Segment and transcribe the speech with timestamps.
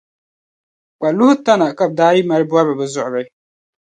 [0.97, 3.23] Kpaluhi tana ka bɛ daa yi mali bɔbira bɛ zuɣuri.